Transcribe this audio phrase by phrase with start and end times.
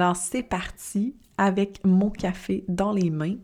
[0.00, 3.36] Alors, c'est parti avec mon café dans les mains.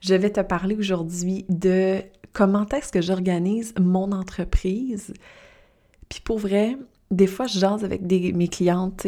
[0.00, 2.02] Je vais te parler aujourd'hui de
[2.32, 5.14] comment est-ce que j'organise mon entreprise.
[6.08, 6.76] Puis pour vrai,
[7.12, 9.06] des fois, je jase avec mes clientes,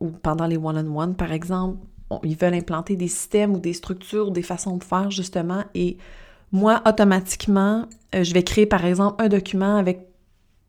[0.00, 1.78] ou pendant les one-on-one, par exemple,
[2.24, 5.96] ils veulent implanter des systèmes ou des structures, des façons de faire, justement, et
[6.50, 7.86] moi, automatiquement,
[8.16, 10.08] euh, je vais créer, par exemple, un document avec,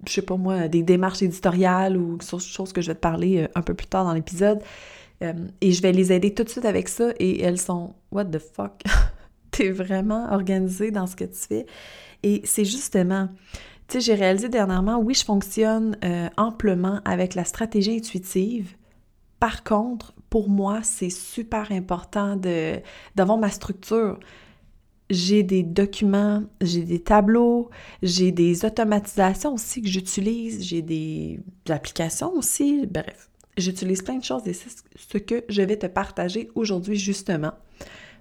[0.06, 3.48] je sais pas moi, des démarches éditoriales ou choses que je vais te parler euh,
[3.56, 4.62] un peu plus tard dans l'épisode.
[5.24, 8.26] Euh, et je vais les aider tout de suite avec ça et elles sont What
[8.26, 8.84] the fuck?
[9.52, 11.66] T'es vraiment organisée dans ce que tu fais.
[12.24, 13.30] Et c'est justement,
[13.88, 18.76] tu sais, j'ai réalisé dernièrement, oui, je fonctionne euh, amplement avec la stratégie intuitive.
[19.40, 22.36] Par contre, pour moi, c'est super important
[23.16, 24.18] d'avoir ma structure.
[25.10, 27.70] J'ai des documents, j'ai des tableaux,
[28.02, 33.30] j'ai des automatisations aussi que j'utilise, j'ai des applications aussi, bref.
[33.58, 37.54] J'utilise plein de choses et c'est ce que je vais te partager aujourd'hui justement.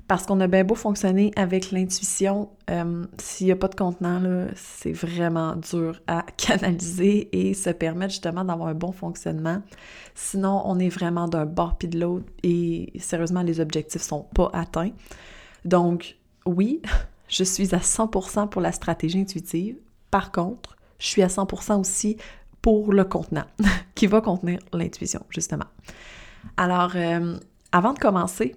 [0.09, 4.49] Parce qu'on a bien beau fonctionner avec l'intuition, euh, s'il n'y a pas de contenant,
[4.55, 9.63] c'est vraiment dur à canaliser et se permettre justement d'avoir un bon fonctionnement.
[10.15, 14.51] Sinon, on est vraiment d'un bord puis de l'autre et sérieusement, les objectifs sont pas
[14.53, 14.91] atteints.
[15.65, 16.83] Donc, oui,
[17.29, 19.77] je suis à 100% pour la stratégie intuitive.
[20.11, 22.17] Par contre, je suis à 100% aussi
[22.63, 23.45] pour le contenant,
[23.95, 25.67] qui va contenir l'intuition, justement.
[26.57, 27.37] Alors, euh,
[27.73, 28.57] avant de commencer,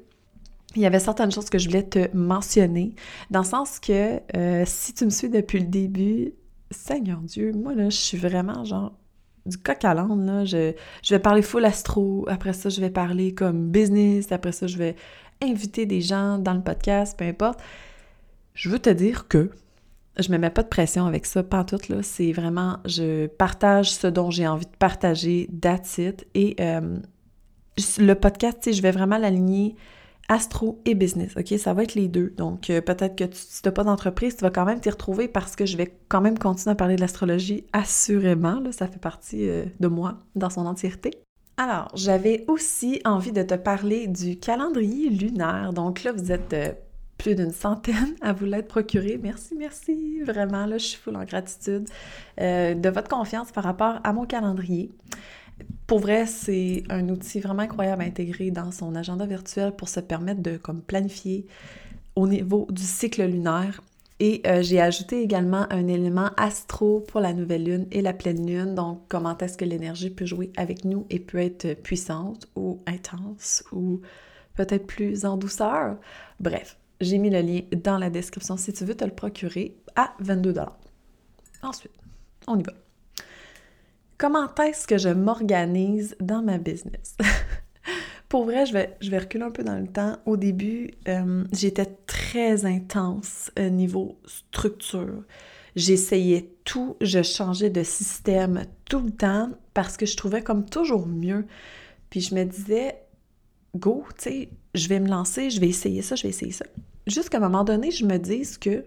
[0.75, 2.94] il y avait certaines choses que je voulais te mentionner,
[3.31, 6.34] dans le sens que euh, si tu me suis depuis le début,
[6.72, 8.94] Seigneur Dieu, moi là, je suis vraiment genre
[9.46, 10.46] du coq à l'âne, là.
[10.46, 14.68] Je, je vais parler full astro, après ça, je vais parler comme business, après ça,
[14.68, 14.96] je vais
[15.41, 17.59] inviter des gens dans le podcast, peu importe.
[18.53, 19.52] Je veux te dire que
[20.18, 21.98] je me mets pas de pression avec ça, pas tout là.
[22.02, 26.98] C'est vraiment, je partage ce dont j'ai envie de partager, that's Et euh,
[27.98, 29.76] le podcast, tu je vais vraiment l'aligner
[30.28, 31.59] astro et business, ok?
[31.59, 32.34] Ça va être les deux.
[32.38, 34.90] Donc, euh, peut-être que tu, si tu n'as pas d'entreprise, tu vas quand même t'y
[34.90, 38.59] retrouver parce que je vais quand même continuer à parler de l'astrologie, assurément.
[38.59, 41.12] Là, ça fait partie euh, de moi dans son entièreté.
[41.58, 45.72] Alors, j'avais aussi envie de te parler du calendrier lunaire.
[45.74, 46.53] Donc là, vous êtes
[47.18, 49.20] plus d'une centaine à vous l'être procuré.
[49.22, 51.88] Merci, merci, vraiment, là, je suis full en gratitude
[52.40, 54.92] euh, de votre confiance par rapport à mon calendrier.
[55.88, 60.00] Pour vrai, c'est un outil vraiment incroyable à intégrer dans son agenda virtuel pour se
[60.00, 61.46] permettre de comme planifier
[62.16, 63.82] au niveau du cycle lunaire.
[64.20, 68.47] Et euh, j'ai ajouté également un élément astro pour la nouvelle lune et la pleine
[68.47, 68.74] lune.
[68.74, 73.64] Donc, comment est-ce que l'énergie peut jouer avec nous et peut être puissante ou intense
[73.74, 74.02] ou
[74.56, 75.97] peut-être plus en douceur?
[76.40, 80.13] Bref, j'ai mis le lien dans la description si tu veux te le procurer à
[80.19, 80.56] 22
[81.61, 81.91] Ensuite,
[82.47, 82.73] on y va.
[84.17, 87.17] Comment est-ce que je m'organise dans ma business?
[88.29, 90.17] Pour vrai, je vais, je vais reculer un peu dans le temps.
[90.25, 95.23] Au début, euh, j'étais très intense au niveau structure.
[95.75, 101.07] J'essayais tout, je changeais de système tout le temps parce que je trouvais comme toujours
[101.07, 101.45] mieux.
[102.09, 102.95] Puis je me disais,
[103.75, 106.66] go, tu sais, je vais me lancer, je vais essayer ça, je vais essayer ça.
[107.08, 108.86] Jusqu'à un moment donné, je me dise que,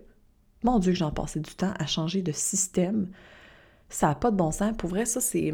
[0.63, 3.09] mon Dieu, que j'en passais du temps à changer de système.
[3.89, 4.75] Ça n'a pas de bon sens.
[4.77, 5.49] Pour vrai, ça, c'est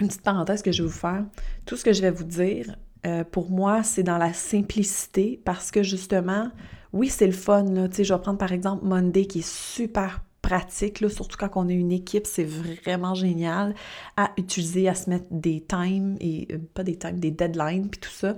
[0.00, 1.24] une petite parenthèse que je vais vous faire.
[1.66, 2.76] Tout ce que je vais vous dire,
[3.06, 6.50] euh, pour moi, c'est dans la simplicité parce que justement,
[6.92, 7.64] oui, c'est le fun.
[7.64, 7.88] Là.
[7.92, 11.74] Je vais prendre par exemple Monday qui est super pratique, là, surtout quand on est
[11.74, 13.74] une équipe, c'est vraiment génial
[14.18, 17.98] à utiliser, à se mettre des times et euh, pas des times, des deadlines, puis
[17.98, 18.36] tout ça.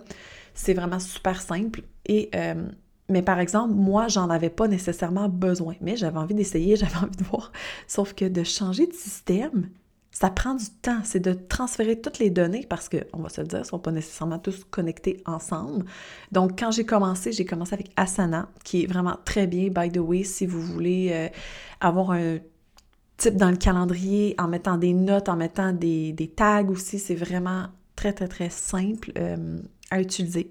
[0.55, 1.83] C'est vraiment super simple.
[2.07, 2.69] Et euh,
[3.09, 7.17] mais par exemple, moi, j'en avais pas nécessairement besoin, mais j'avais envie d'essayer, j'avais envie
[7.17, 7.51] de voir.
[7.89, 9.69] Sauf que de changer de système,
[10.19, 11.01] ça prend du temps.
[11.05, 13.79] C'est de transférer toutes les données parce que, on va se le dire, ne sont
[13.79, 15.85] pas nécessairement tous connectés ensemble.
[16.33, 19.99] Donc, quand j'ai commencé, j'ai commencé avec Asana, qui est vraiment très bien, by the
[19.99, 21.29] way, si vous voulez euh,
[21.83, 22.39] avoir un
[23.19, 26.99] type dans le calendrier en mettant des notes, en mettant des, tags aussi.
[26.99, 29.59] C'est vraiment très, très, très simple euh,
[29.91, 30.51] à utiliser.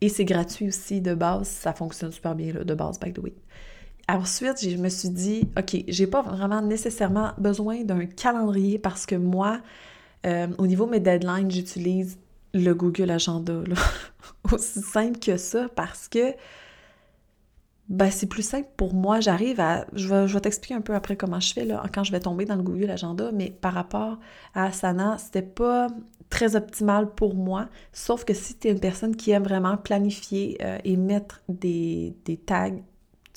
[0.00, 3.34] Et c'est gratuit aussi de base, ça fonctionne super bien de base, by the way.
[4.08, 9.14] Ensuite, je me suis dit, OK, j'ai pas vraiment nécessairement besoin d'un calendrier parce que
[9.14, 9.60] moi,
[10.26, 12.18] euh, au niveau de mes deadlines, j'utilise
[12.54, 13.62] le Google Agenda.
[14.52, 16.34] Aussi simple que ça parce que
[17.88, 19.20] ben, c'est plus simple pour moi.
[19.20, 19.86] J'arrive à.
[19.92, 22.20] Je vais, je vais t'expliquer un peu après comment je fais là, quand je vais
[22.20, 24.18] tomber dans le Google Agenda, mais par rapport
[24.54, 25.88] à Asana, c'était pas
[26.30, 27.68] très optimal pour moi.
[27.92, 32.14] Sauf que si tu es une personne qui aime vraiment planifier euh, et mettre des,
[32.26, 32.76] des tags,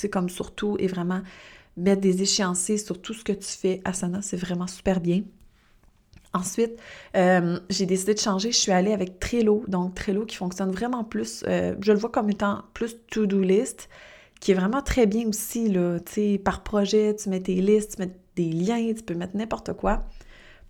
[0.10, 1.22] comme surtout, et vraiment
[1.78, 5.24] mettre des échéanciers sur tout ce que tu fais, Asana, c'est vraiment super bien.
[6.34, 6.80] Ensuite,
[7.18, 8.52] euh, j'ai décidé de changer.
[8.52, 9.66] Je suis allée avec Trello.
[9.68, 13.90] Donc, Trello qui fonctionne vraiment plus, euh, je le vois comme étant plus to-do list
[14.42, 18.02] qui est vraiment très bien aussi, là, tu par projet, tu mets tes listes, tu
[18.02, 20.04] mets des liens, tu peux mettre n'importe quoi.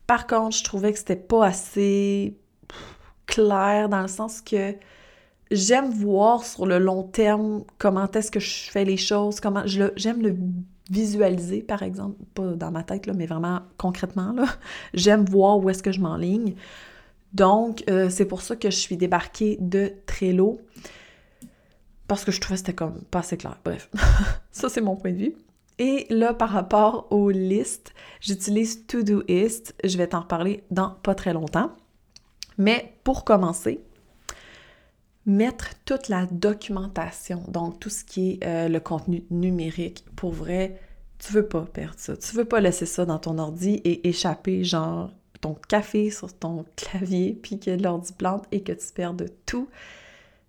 [0.07, 2.35] Par contre, je trouvais que c'était pas assez
[3.25, 4.75] clair dans le sens que
[5.51, 10.21] j'aime voir sur le long terme comment est-ce que je fais les choses, comment j'aime
[10.21, 10.35] le
[10.89, 14.35] visualiser par exemple, pas dans ma tête là, mais vraiment concrètement.
[14.93, 16.55] J'aime voir où est-ce que je m'enligne.
[17.33, 20.59] Donc euh, c'est pour ça que je suis débarquée de Trello
[22.09, 23.57] parce que je trouvais que c'était comme pas assez clair.
[23.63, 23.89] Bref,
[24.51, 25.35] ça c'est mon point de vue.
[25.79, 29.73] Et là, par rapport aux listes, j'utilise Todoist.
[29.83, 31.71] Je vais t'en reparler dans pas très longtemps.
[32.57, 33.79] Mais pour commencer,
[35.25, 40.79] mettre toute la documentation, donc tout ce qui est euh, le contenu numérique, pour vrai,
[41.19, 42.17] tu veux pas perdre ça.
[42.17, 46.65] Tu veux pas laisser ça dans ton ordi et échapper genre ton café sur ton
[46.75, 49.67] clavier, puis que l'ordi plante et que tu perdes tout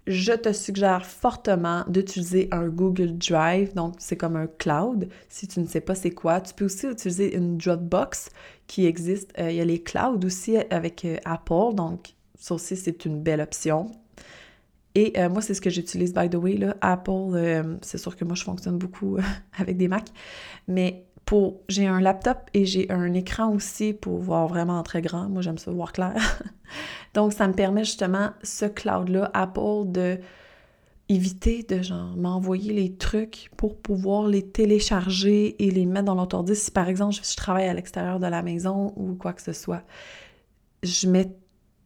[0.06, 5.08] je te suggère fortement d'utiliser un Google Drive, donc c'est comme un cloud.
[5.28, 8.30] Si tu ne sais pas c'est quoi, tu peux aussi utiliser une Dropbox
[8.66, 9.32] qui existe.
[9.38, 13.22] Euh, il y a les clouds aussi avec euh, Apple, donc ça aussi c'est une
[13.22, 13.92] belle option.
[14.94, 16.76] Et euh, moi, c'est ce que j'utilise, by the way, là.
[16.80, 19.18] Apple, c'est sûr que moi, je fonctionne beaucoup
[19.58, 20.10] avec des Macs,
[20.68, 21.06] mais
[21.68, 25.28] j'ai un laptop et j'ai un écran aussi pour voir vraiment très grand.
[25.28, 26.14] Moi, j'aime ça voir clair.
[27.14, 30.18] Donc, ça me permet justement, ce cloud-là, Apple, de
[31.08, 36.42] éviter de genre m'envoyer les trucs pour pouvoir les télécharger et les mettre dans l'autre.
[36.54, 39.82] Si par exemple, je travaille à l'extérieur de la maison ou quoi que ce soit,
[40.82, 41.36] je mets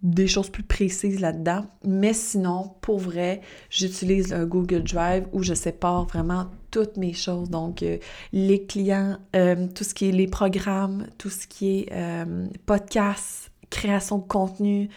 [0.03, 1.67] des choses plus précises là-dedans.
[1.85, 3.41] Mais sinon, pour vrai,
[3.71, 7.51] j'utilise un Google Drive où je sépare vraiment toutes mes choses.
[7.51, 7.99] Donc, euh,
[8.33, 13.51] les clients, euh, tout ce qui est les programmes, tout ce qui est euh, podcast,
[13.71, 14.89] création de contenu,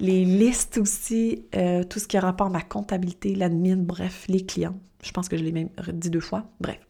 [0.00, 1.46] les listes aussi,
[1.88, 4.74] tout ce qui a rapport à ma comptabilité, l'admin, bref, les clients.
[5.04, 6.50] Je pense que je l'ai même dit deux fois.
[6.60, 6.80] Bref,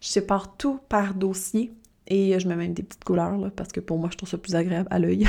[0.00, 1.70] je sépare tout par dossier
[2.08, 4.54] et je mets même des petites couleurs parce que pour moi, je trouve ça plus
[4.54, 5.28] agréable à l'œil.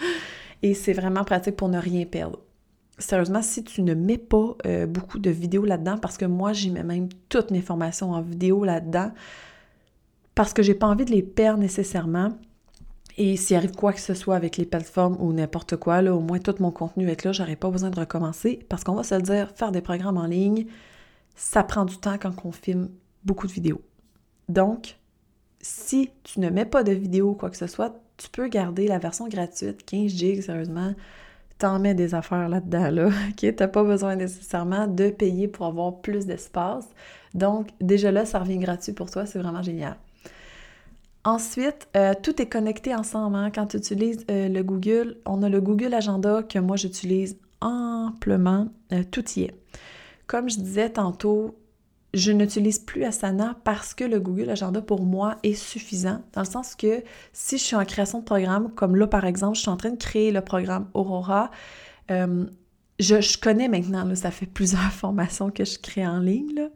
[0.62, 2.38] et c'est vraiment pratique pour ne rien perdre.
[2.98, 6.70] Sérieusement, si tu ne mets pas euh, beaucoup de vidéos là-dedans, parce que moi, j'y
[6.70, 9.12] mets même toutes mes formations en vidéo là-dedans,
[10.34, 12.32] parce que j'ai pas envie de les perdre nécessairement.
[13.18, 16.20] Et s'il arrive quoi que ce soit avec les plateformes ou n'importe quoi, là, au
[16.20, 18.60] moins tout mon contenu est là, j'aurais pas besoin de recommencer.
[18.68, 20.66] Parce qu'on va se le dire, faire des programmes en ligne,
[21.34, 22.88] ça prend du temps quand on filme
[23.24, 23.82] beaucoup de vidéos.
[24.48, 24.98] Donc,
[25.60, 28.86] si tu ne mets pas de vidéo ou quoi que ce soit, tu peux garder
[28.86, 30.94] la version gratuite, 15 gigs, sérieusement.
[31.58, 33.54] T'en mets des affaires là-dedans, là, ok?
[33.56, 36.88] T'as pas besoin nécessairement de payer pour avoir plus d'espace.
[37.34, 39.96] Donc, déjà là, ça revient gratuit pour toi, c'est vraiment génial.
[41.24, 43.36] Ensuite, euh, tout est connecté ensemble.
[43.36, 43.50] Hein?
[43.54, 48.68] Quand tu utilises euh, le Google, on a le Google Agenda que moi j'utilise amplement.
[48.92, 49.54] Euh, tout y est.
[50.26, 51.56] Comme je disais tantôt,
[52.14, 56.46] je n'utilise plus Asana parce que le Google Agenda pour moi est suffisant, dans le
[56.46, 57.02] sens que
[57.32, 59.90] si je suis en création de programme, comme là par exemple, je suis en train
[59.90, 61.50] de créer le programme Aurora,
[62.10, 62.44] euh,
[62.98, 66.68] je, connais maintenant, là, ça fait plusieurs formations que je crée en ligne,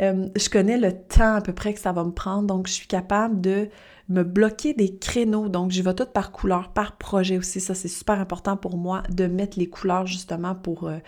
[0.00, 2.72] euh, je connais le temps à peu près que ça va me prendre, donc je
[2.72, 3.68] suis capable de
[4.08, 7.88] me bloquer des créneaux, donc je vais tout par couleur, par projet aussi, ça c'est
[7.88, 10.86] super important pour moi de mettre les couleurs justement pour...
[10.86, 10.98] Euh,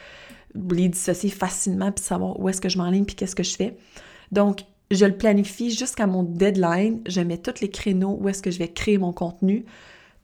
[0.55, 3.77] les dissocier facilement puis savoir où est-ce que je m'enligne puis qu'est-ce que je fais.
[4.33, 7.01] Donc, je le planifie jusqu'à mon deadline.
[7.07, 9.65] Je mets tous les créneaux où est-ce que je vais créer mon contenu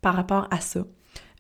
[0.01, 0.85] par rapport à ça.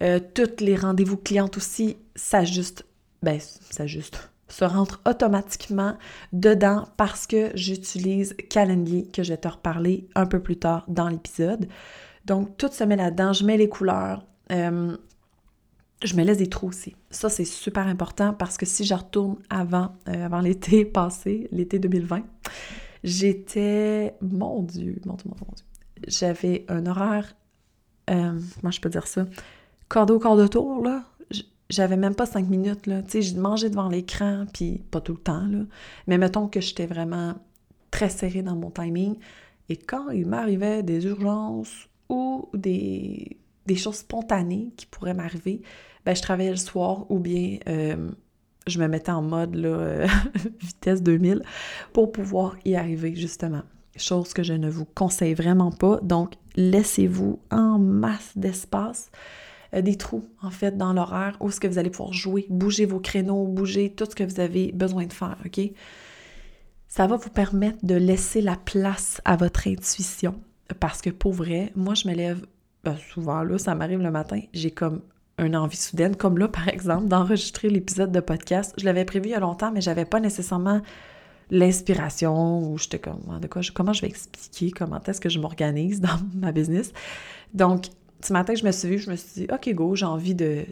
[0.03, 2.85] Euh, tous les rendez-vous clientes aussi s'ajustent,
[3.23, 5.97] ben, s'ajustent, se rentrent automatiquement
[6.33, 11.09] dedans parce que j'utilise Calendly, que je vais te reparler un peu plus tard dans
[11.09, 11.69] l'épisode.
[12.27, 13.33] Donc, tout se met là-dedans.
[13.33, 14.25] Je mets les couleurs.
[14.53, 14.97] Euh,
[16.03, 16.95] je me laisse des trous aussi.
[17.11, 21.79] Ça, c'est super important parce que si je retourne avant, euh, avant l'été passé, l'été
[21.79, 22.23] 2020,
[23.03, 25.65] j'étais, mon Dieu, mon Dieu, mon Dieu.
[26.09, 27.35] J'avais un horaire,
[28.11, 29.27] euh, comment je peux dire ça,
[29.89, 31.05] cordeau, corps de tour, là.
[31.71, 33.03] J'avais même pas cinq minutes, là.
[33.03, 35.61] Tu sais, je mangeais devant l'écran, puis pas tout le temps, là.
[36.07, 37.35] Mais mettons que j'étais vraiment
[37.91, 39.17] très serrée dans mon timing.
[39.71, 45.63] Et quand il m'arrivait des urgences ou des, des choses spontanées qui pourraient m'arriver,
[46.05, 48.11] ben, je travaillais le soir ou bien euh,
[48.67, 50.07] je me mettais en mode là,
[50.61, 51.43] vitesse 2000
[51.93, 53.63] pour pouvoir y arriver justement.
[53.97, 56.01] Chose que je ne vous conseille vraiment pas.
[56.03, 59.11] Donc, laissez-vous en masse d'espace,
[59.73, 62.87] euh, des trous en fait dans l'horaire où est-ce que vous allez pouvoir jouer, bouger
[62.87, 65.61] vos créneaux, bouger tout ce que vous avez besoin de faire, ok?
[66.89, 70.41] Ça va vous permettre de laisser la place à votre intuition.
[70.81, 72.47] Parce que pour vrai, moi je me lève
[72.85, 75.01] ben, souvent là, ça m'arrive le matin, j'ai comme
[75.39, 78.75] une envie soudaine, comme là par exemple, d'enregistrer l'épisode de podcast.
[78.79, 80.81] Je l'avais prévu il y a longtemps, mais j'avais pas nécessairement
[81.51, 86.01] l'inspiration ou j'étais comme de quoi comment je vais expliquer comment est-ce que je m'organise
[86.01, 86.93] dans ma business.
[87.53, 87.87] Donc
[88.21, 90.65] ce matin, je me suis vue, je me suis dit OK go, j'ai envie de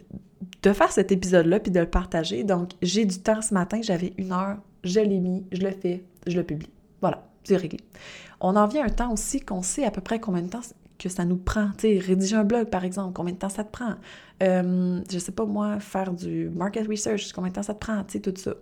[0.63, 2.45] de faire cet épisode-là puis de le partager.
[2.45, 6.05] Donc j'ai du temps ce matin, j'avais une heure, je l'ai mis, je le fais,
[6.27, 6.71] je le publie.
[7.01, 7.81] Voilà, c'est réglé.
[8.41, 10.63] On en vient un temps aussi qu'on sait à peu près combien de temps
[11.03, 11.71] que ça nous prend.
[11.79, 13.95] Tu sais, rédiger un blog, par exemple, combien de temps ça te prend?
[14.43, 18.03] Euh, je sais pas, moi, faire du market research, combien de temps ça te prend?
[18.05, 18.55] Tu sais, tout ça.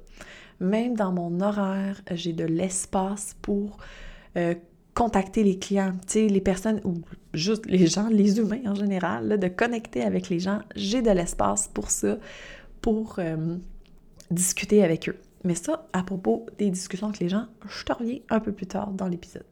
[0.60, 3.78] Même dans mon horaire, j'ai de l'espace pour
[4.36, 4.54] euh,
[4.94, 6.94] contacter les clients, tu sais, les personnes, ou
[7.32, 10.60] juste les gens, les humains en général, de connecter avec les gens.
[10.76, 12.18] J'ai de l'espace pour ça,
[12.80, 13.56] pour euh,
[14.30, 15.16] discuter avec eux.
[15.44, 18.66] Mais ça, à propos des discussions avec les gens, je te reviens un peu plus
[18.66, 19.44] tard dans l'épisode.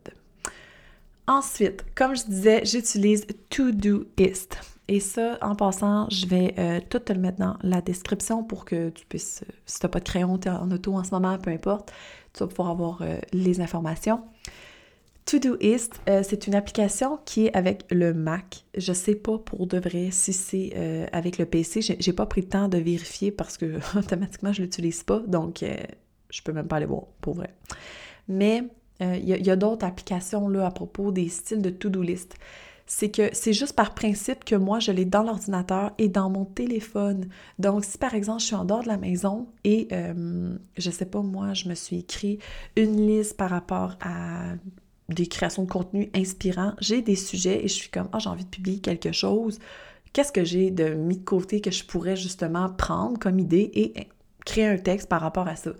[1.29, 4.57] Ensuite, comme je disais, j'utilise Todoist.
[4.89, 8.65] Et ça, en passant, je vais euh, tout te le mettre dans la description pour
[8.65, 11.05] que tu puisses, euh, si tu n'as pas de crayon, tu es en auto en
[11.05, 11.93] ce moment, peu importe,
[12.33, 14.23] tu vas pouvoir avoir euh, les informations.
[15.27, 18.65] Todoist, c'est une application qui est avec le Mac.
[18.75, 21.83] Je sais pas pour de vrai si c'est avec le PC.
[21.83, 25.63] J'ai pas pris le temps de vérifier parce que automatiquement je l'utilise pas, donc
[26.31, 27.53] je peux même pas aller voir pour vrai.
[28.27, 32.35] Mais il y a, d'autres applications là à propos des styles de to-do list
[32.89, 36.47] c'est que c'est juste par principe que moi, je l'ai dans l'ordinateur et dans mon
[36.47, 37.29] téléphone.
[37.59, 41.05] Donc, si par exemple, je suis en dehors de la maison et, euh, je sais
[41.05, 42.39] pas, moi, je me suis écrit
[42.77, 44.55] une liste par rapport à
[45.11, 48.45] des créations de contenu inspirants, j'ai des sujets et je suis comme, ah, j'ai envie
[48.45, 49.59] de publier quelque chose.
[50.15, 54.09] Qu'est-ce que j'ai de mis de côté que je pourrais justement prendre comme idée et
[54.47, 55.73] créer un texte par rapport à ça?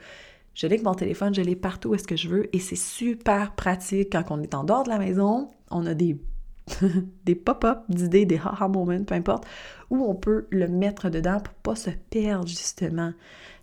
[0.59, 2.75] Je l'ai avec mon téléphone, je l'ai partout où est-ce que je veux et c'est
[2.75, 5.53] super pratique quand on est en dehors de la maison.
[5.71, 6.19] On a des
[7.25, 9.47] des pop-up d'idées, des haha moments, peu importe,
[9.89, 13.13] où on peut le mettre dedans pour pas se perdre justement.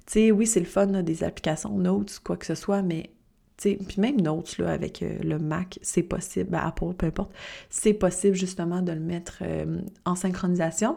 [0.06, 3.10] Tu sais, oui, c'est le fun des applications Notes, quoi que ce soit, mais
[3.58, 7.34] puis même Notes là, avec euh, le Mac, c'est possible, ben, Apple, peu importe,
[7.70, 10.96] c'est possible justement de le mettre euh, en synchronisation.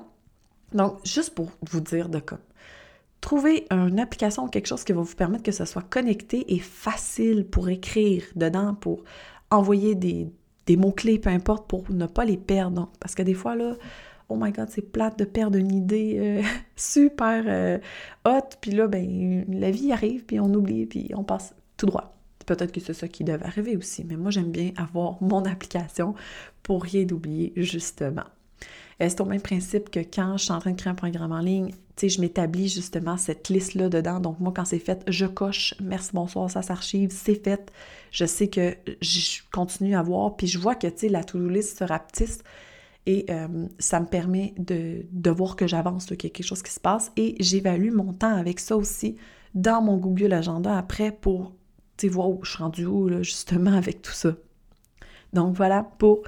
[0.73, 2.23] Donc, juste pour vous dire de.
[3.21, 6.59] Trouvez une application ou quelque chose qui va vous permettre que ce soit connecté et
[6.59, 9.03] facile pour écrire dedans, pour
[9.51, 10.31] envoyer des,
[10.77, 12.91] mots-clés, peu importe, pour ne pas les perdre.
[13.01, 13.75] parce que des fois, là,
[14.29, 16.43] oh my god, c'est plate de perdre une idée euh,
[16.77, 17.79] super euh,
[18.25, 22.15] haute, puis là, ben, la vie arrive, puis on oublie, puis on passe tout droit.
[22.47, 26.15] Peut-être que c'est ça qui devait arriver aussi, mais moi, j'aime bien avoir mon application
[26.63, 28.25] pour rien oublier, justement.
[29.01, 31.39] C'est au même principe que quand je suis en train de créer un programme en
[31.39, 34.19] ligne, tu sais, je m'établis justement cette liste-là dedans.
[34.19, 37.73] Donc, moi, quand c'est fait, je coche, merci, bonsoir, ça s'archive, c'est fait.
[38.11, 41.49] Je sais que je continue à voir, puis je vois que, tu sais, la to-do
[41.49, 42.41] list se rapetisse
[43.07, 46.73] et euh, ça me permet de, voir que j'avance, qu'il y a quelque chose qui
[46.73, 49.17] se passe et j'évalue mon temps avec ça aussi
[49.55, 51.55] dans mon Google Agenda après pour,
[51.97, 54.35] tu voir où je suis rendue où, là, justement, avec tout ça.
[55.33, 56.23] Donc, voilà pour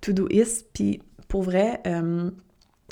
[0.00, 2.28] Todoist, puis pour vrai, euh,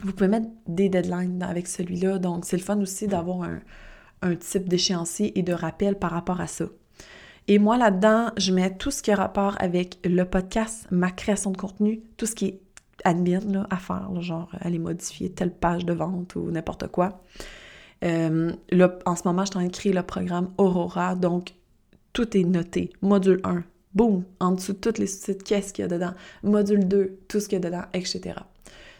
[0.04, 2.18] vous pouvez mettre des deadlines avec celui-là.
[2.18, 3.42] Donc, c'est le fun aussi d'avoir
[4.22, 6.66] un, type d'échéancier et de rappel par rapport à ça.
[7.48, 11.50] Et moi, là-dedans, je mets tout ce qui a rapport avec le podcast, ma création
[11.50, 12.60] de contenu, tout ce qui est
[13.04, 17.22] admin là, à faire, genre aller modifier telle page de vente ou n'importe quoi.
[18.04, 21.54] Euh, là, en ce moment, je suis en train de créer le programme Aurora, donc
[22.12, 22.90] tout est noté.
[23.02, 23.64] Module 1,
[23.94, 27.40] boum, en dessous de toutes les sites, qu'est-ce qu'il y a dedans, module 2, tout
[27.40, 28.34] ce qu'il y a dedans, etc.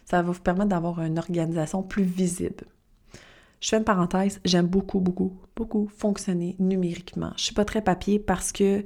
[0.04, 2.64] Ça va vous permettre d'avoir une organisation plus visible.
[3.61, 7.33] Je fais une parenthèse, j'aime beaucoup, beaucoup, beaucoup fonctionner numériquement.
[7.37, 8.85] Je suis pas très papier parce que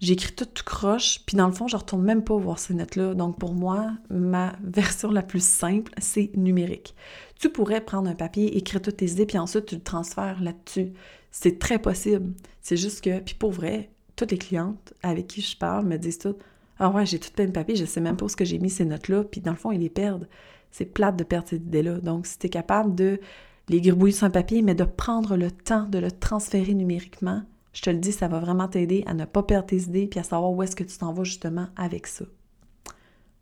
[0.00, 3.14] j'écris tout, tout croche, puis dans le fond, je retourne même pas voir ces notes-là.
[3.14, 6.94] Donc pour moi, ma version la plus simple, c'est numérique.
[7.38, 10.92] Tu pourrais prendre un papier, écrire toutes tes idées, puis ensuite tu le transfères là-dessus.
[11.30, 12.32] C'est très possible.
[12.62, 16.18] C'est juste que, puis pour vrai, toutes les clientes avec qui je parle me disent
[16.18, 16.36] tout
[16.78, 18.58] Ah ouais, j'ai tout plein de papiers, je sais même pas où ce que j'ai
[18.58, 20.28] mis ces notes-là, puis dans le fond, ils les perdent.
[20.70, 22.00] C'est plate de perdre ces idées-là.
[22.00, 23.20] Donc, si tu es capable de
[23.68, 27.42] les gribouiller sur un papier, mais de prendre le temps de le transférer numériquement,
[27.72, 30.20] Je te le dis, ça va vraiment t'aider à ne pas perdre tes idées puis
[30.20, 32.24] à savoir où est-ce que tu t'en vas justement avec ça.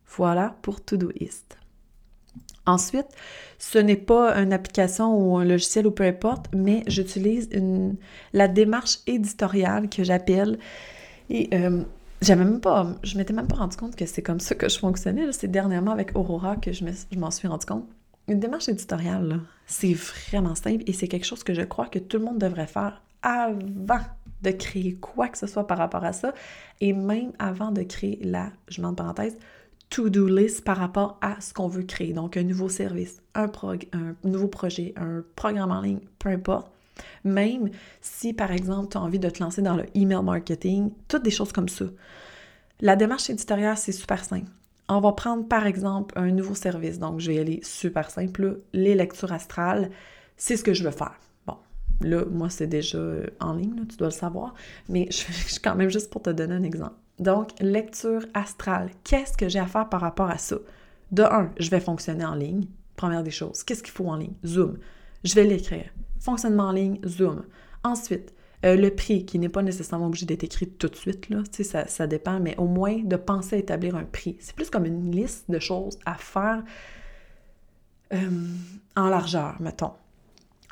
[0.07, 1.57] Voilà pour Todoist.
[2.65, 3.07] Ensuite,
[3.59, 7.49] ce n'est pas une application ou un logiciel ou peu importe, mais j'utilise
[8.31, 10.57] la démarche éditoriale que j'appelle.
[11.29, 11.83] Et euh,
[12.21, 14.79] j'avais même pas, je m'étais même pas rendu compte que c'est comme ça que je
[14.79, 15.31] fonctionnais.
[15.33, 16.85] C'est dernièrement avec Aurora que je
[17.17, 17.85] m'en suis rendu compte.
[18.29, 22.17] Une démarche éditoriale, c'est vraiment simple et c'est quelque chose que je crois que tout
[22.17, 23.99] le monde devrait faire avant
[24.41, 26.33] de créer quoi que ce soit par rapport à ça
[26.79, 29.37] et même avant de créer la, je mets en parenthèse,
[29.93, 32.13] to-do list par rapport à ce qu'on veut créer.
[32.13, 33.47] Donc, un nouveau service, un,
[34.23, 36.71] nouveau projet, un programme en ligne, peu importe.
[37.23, 37.69] Même
[38.01, 41.29] si, par exemple, tu as envie de te lancer dans le email marketing, toutes des
[41.29, 41.85] choses comme ça.
[42.81, 44.49] La démarche éditoriale, c'est super simple.
[44.89, 46.97] On va prendre, par exemple, un nouveau service.
[46.97, 48.61] Donc, je vais aller super simple.
[48.73, 49.91] Les lectures astrales,
[50.37, 51.19] c'est ce que je veux faire.
[51.45, 51.57] Bon,
[52.01, 52.97] là, moi, c'est déjà
[53.39, 54.55] en ligne, tu dois le savoir.
[54.89, 56.95] Mais je suis quand même juste pour te donner un exemple.
[57.19, 58.89] Donc, lecture astrale.
[59.03, 60.57] Qu'est-ce que j'ai à faire par rapport à ça?
[61.11, 62.65] De un, je vais fonctionner en ligne.
[62.95, 63.63] Première des choses.
[63.63, 64.33] Qu'est-ce qu'il faut en ligne?
[64.45, 64.77] Zoom.
[65.23, 65.89] Je vais l'écrire.
[66.19, 67.43] Fonctionnement en ligne, Zoom.
[67.83, 68.33] Ensuite,
[68.65, 71.87] euh, le prix, qui n'est pas nécessairement obligé d'être écrit tout de suite, là, ça,
[71.87, 74.37] ça dépend, mais au moins de penser à établir un prix.
[74.39, 76.63] C'est plus comme une liste de choses à faire
[78.13, 78.17] euh,
[78.95, 79.91] en largeur, mettons.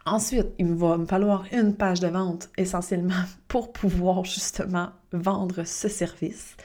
[0.06, 5.88] Ensuite, il va me falloir une page de vente essentiellement pour pouvoir justement vendre ce
[5.88, 6.56] service.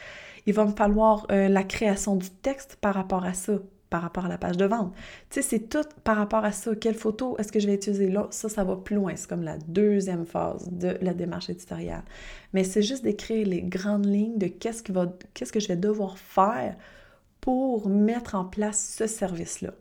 [0.47, 3.55] Il va me falloir euh, la création du texte par rapport à ça,
[3.91, 4.95] par rapport à la page de vente.
[5.31, 6.75] Tu sais, c'est tout par rapport à ça.
[6.77, 8.29] Quelle photo est-ce que je vais utiliser là?
[8.31, 9.15] Ça, ça va plus loin.
[9.17, 12.05] C'est comme la deuxième phase de la démarche éditoriale.
[12.53, 16.77] Mais c'est juste d'écrire les grandes lignes de qu'est-ce, que je vais devoir faire
[17.41, 19.73] pour mettre en place ce service-là.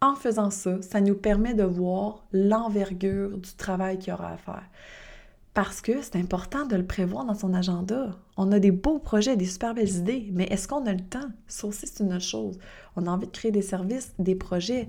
[0.00, 4.36] En faisant ça, ça nous permet de voir l'envergure du travail qu'il y aura à
[4.36, 4.64] faire.
[5.54, 8.18] Parce que c'est important de le prévoir dans son agenda.
[8.36, 11.28] On a des beaux projets, des super belles idées, mais est-ce qu'on a le temps?
[11.46, 12.58] Ça aussi, c'est une autre chose.
[12.96, 14.88] On a envie de créer des services, des projets,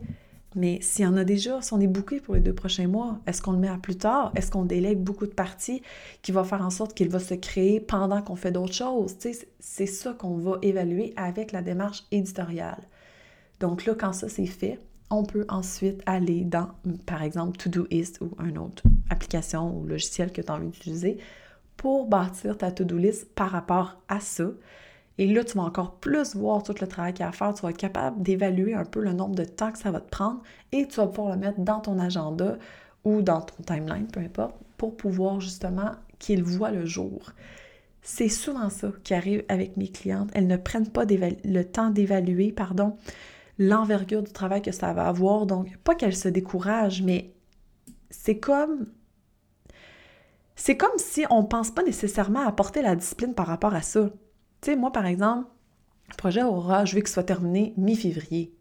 [0.55, 3.19] mais s'il y en a déjà, si on est bouqué pour les deux prochains mois,
[3.27, 4.31] est-ce qu'on le met à plus tard?
[4.35, 5.83] Est-ce qu'on délègue beaucoup de parties
[6.23, 9.17] qui va faire en sorte qu'il va se créer pendant qu'on fait d'autres choses?
[9.59, 12.81] C'est ça qu'on va évaluer avec la démarche éditoriale.
[13.59, 16.69] Donc là, quand ça c'est fait, on peut ensuite aller dans,
[17.05, 21.17] par exemple, Todoist ou une autre application ou logiciel que tu as envie d'utiliser
[21.77, 24.45] pour bâtir ta to-do list par rapport à ça.
[25.17, 27.53] Et là, tu vas encore plus voir tout le travail qu'il y a à faire.
[27.53, 30.09] Tu vas être capable d'évaluer un peu le nombre de temps que ça va te
[30.09, 30.41] prendre
[30.71, 32.57] et tu vas pouvoir le mettre dans ton agenda
[33.03, 37.31] ou dans ton timeline, peu importe, pour pouvoir justement qu'il voit le jour.
[38.01, 40.29] C'est souvent ça qui arrive avec mes clientes.
[40.33, 42.97] Elles ne prennent pas le temps d'évaluer, pardon,
[43.57, 45.45] l'envergure du travail que ça va avoir.
[45.45, 47.33] Donc, pas qu'elle se décourage, mais
[48.09, 48.87] c'est comme.
[50.55, 54.09] C'est comme si on ne pense pas nécessairement apporter la discipline par rapport à ça.
[54.61, 55.49] Tu sais, moi, par exemple,
[56.09, 58.55] le projet Aura, je veux qu'il soit terminé mi-février.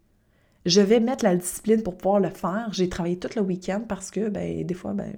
[0.65, 2.69] Je vais mettre la discipline pour pouvoir le faire.
[2.71, 5.15] J'ai travaillé tout le week-end parce que, ben, des fois, ben,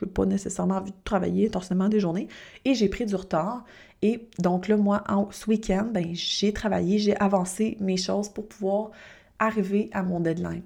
[0.00, 2.28] je n'ai pas nécessairement envie de travailler forcément des journées.
[2.64, 3.64] Et j'ai pris du retard.
[4.02, 8.48] Et donc là, moi, en, ce week-end, ben, j'ai travaillé, j'ai avancé mes choses pour
[8.48, 8.90] pouvoir
[9.38, 10.62] arriver à mon deadline.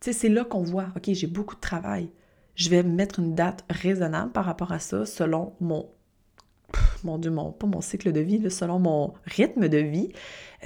[0.00, 2.08] Tu sais, c'est là qu'on voit, OK, j'ai beaucoup de travail.
[2.54, 5.88] Je vais mettre une date raisonnable par rapport à ça selon mon,
[7.04, 10.12] mon Dieu, mon, pas mon cycle de vie, selon mon rythme de vie,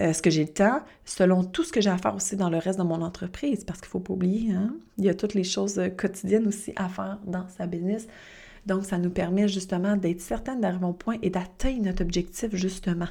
[0.01, 2.51] euh, ce que j'ai le temps, selon tout ce que j'ai à faire aussi dans
[2.51, 5.15] le reste de mon entreprise, parce qu'il ne faut pas oublier, hein, il y a
[5.15, 8.07] toutes les choses quotidiennes aussi à faire dans sa business.
[8.67, 13.09] Donc, ça nous permet justement d'être certaine d'arriver au point et d'atteindre notre objectif justement.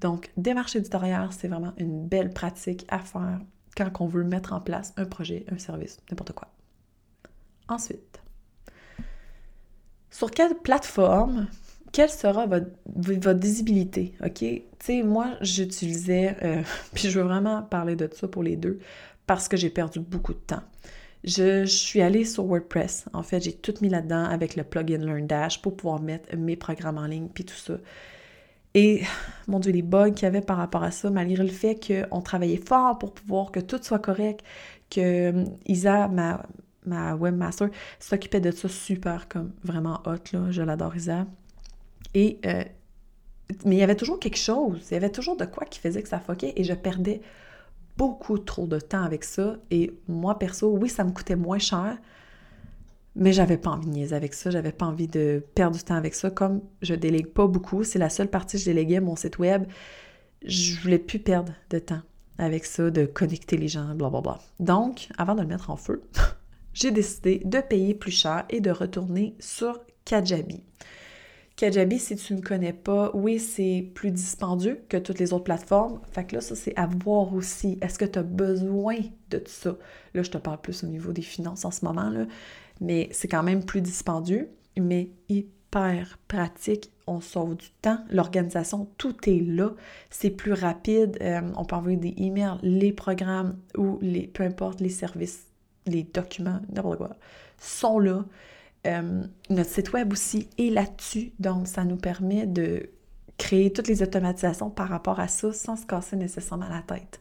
[0.00, 3.40] Donc, démarche éditoriale, c'est vraiment une belle pratique à faire
[3.76, 6.48] quand on veut mettre en place un projet, un service, n'importe quoi.
[7.68, 8.20] Ensuite,
[10.10, 11.48] sur quelle plateforme,
[11.92, 14.14] quelle sera votre, visibilité?
[14.24, 14.38] OK?
[14.38, 16.62] Tu sais, moi, j'utilisais, euh,
[16.94, 18.78] puis je veux vraiment parler de ça pour les deux,
[19.26, 20.62] parce que j'ai perdu beaucoup de temps.
[21.24, 23.06] Je, suis allée sur WordPress.
[23.12, 26.98] En fait, j'ai tout mis là-dedans avec le plugin LearnDash pour pouvoir mettre mes programmes
[26.98, 27.78] en ligne puis tout ça.
[28.74, 29.02] Et
[29.48, 32.20] mon Dieu, les bugs qu'il y avait par rapport à ça, malgré le fait qu'on
[32.20, 34.44] travaillait fort pour pouvoir que tout soit correct,
[34.90, 36.46] que hum, Isa, ma,
[36.84, 40.50] ma webmaster, s'occupait de ça super comme vraiment hot, là.
[40.50, 41.26] Je l'adore, Isa.
[42.14, 42.64] Euh,
[43.64, 46.02] mais il y avait toujours quelque chose, il y avait toujours de quoi qui faisait
[46.02, 47.20] que ça foquait et je perdais
[47.96, 49.56] beaucoup trop de temps avec ça.
[49.70, 51.96] Et moi, perso, oui, ça me coûtait moins cher,
[53.14, 55.94] mais j'avais pas envie de niaiser avec ça, j'avais pas envie de perdre du temps
[55.94, 56.30] avec ça.
[56.30, 59.64] Comme je délègue pas beaucoup, c'est la seule partie que je déléguais mon site web,
[60.44, 62.02] je voulais plus perdre de temps
[62.38, 64.38] avec ça, de connecter les gens, blablabla.
[64.60, 66.02] Donc, avant de le mettre en feu,
[66.74, 70.62] j'ai décidé de payer plus cher et de retourner sur Kajabi.
[71.56, 76.00] Kajabi, si tu ne connais pas, oui, c'est plus dispendieux que toutes les autres plateformes.
[76.12, 77.78] Fait que là, ça, c'est à voir aussi.
[77.80, 78.96] Est-ce que tu as besoin
[79.30, 79.74] de ça?
[80.12, 82.26] Là, je te parle plus au niveau des finances en ce moment, là.
[82.82, 86.92] Mais c'est quand même plus dispendieux, mais hyper pratique.
[87.06, 88.00] On sauve du temps.
[88.10, 89.70] L'organisation, tout est là.
[90.10, 91.16] C'est plus rapide.
[91.22, 95.46] Euh, on peut envoyer des emails, les programmes ou les, peu importe les services,
[95.86, 97.16] les documents, n'importe quoi,
[97.58, 98.26] sont là.
[98.86, 102.90] Euh, notre site web aussi est là-dessus, donc ça nous permet de
[103.36, 107.20] créer toutes les automatisations par rapport à ça sans se casser nécessairement la tête.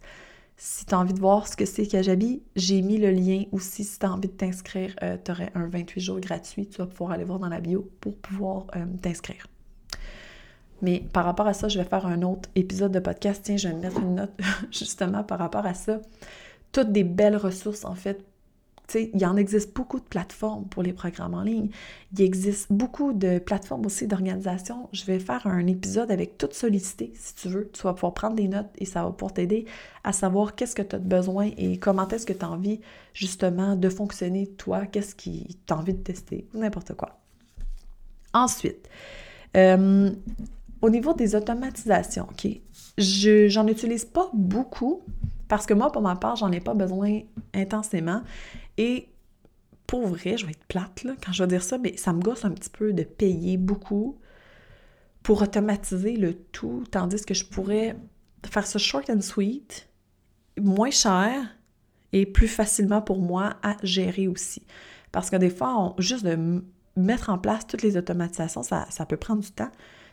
[0.58, 3.84] Si tu as envie de voir ce que c'est Kajabi, j'ai mis le lien aussi.
[3.84, 6.68] Si tu as envie de t'inscrire, euh, tu aurais un 28 jours gratuit.
[6.68, 9.48] Tu vas pouvoir aller voir dans la bio pour pouvoir euh, t'inscrire.
[10.82, 13.42] Mais par rapport à ça, je vais faire un autre épisode de podcast.
[13.44, 14.32] Tiens, je vais mettre une note
[14.72, 16.00] justement par rapport à ça.
[16.72, 18.24] Toutes des belles ressources en fait
[18.94, 21.70] il y en existe beaucoup de plateformes pour les programmes en ligne.
[22.14, 24.90] Il existe beaucoup de plateformes aussi d'organisation.
[24.92, 27.70] Je vais faire un épisode avec toutes sollicitées, si tu veux.
[27.74, 29.66] Tu vas pouvoir prendre des notes et ça va pouvoir t'aider
[30.04, 32.80] à savoir qu'est-ce que tu as besoin et comment est-ce que tu as envie
[33.14, 37.20] justement de fonctionner toi, qu'est-ce qui tu as envie de tester, n'importe quoi.
[38.34, 38.90] Ensuite,
[39.56, 40.12] euh,
[40.82, 42.48] au niveau des automatisations, OK,
[42.98, 45.02] je, j'en utilise pas beaucoup
[45.48, 47.22] parce que moi, pour ma part, j'en ai pas besoin
[47.54, 48.22] intensément.
[48.78, 49.10] Et
[49.88, 52.22] pour vrai, je vais être plate là, quand je vais dire ça, mais ça me
[52.22, 54.18] gosse un petit peu de payer beaucoup
[55.24, 57.96] pour automatiser le tout, tandis que je pourrais
[58.46, 59.90] faire ça short and sweet,
[60.60, 61.44] moins cher
[62.14, 64.66] et plus facilement pour moi à gérer aussi.
[65.12, 66.64] Parce que des fois, juste de
[66.96, 69.72] mettre en place toutes les automatisations, ça, ça peut prendre du temps.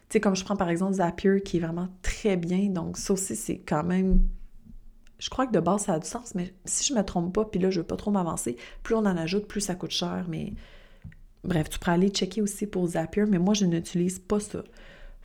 [0.08, 3.12] Tu sais, comme je prends par exemple Zapier qui est vraiment très bien, donc ça
[3.12, 4.20] aussi, c'est quand même
[5.22, 7.44] je crois que de base, ça a du sens, mais si je me trompe pas,
[7.44, 10.26] puis là, je veux pas trop m'avancer, plus on en ajoute, plus ça coûte cher,
[10.28, 10.52] mais
[11.44, 14.64] bref, tu pourrais aller checker aussi pour Zapier, mais moi, je n'utilise pas ça.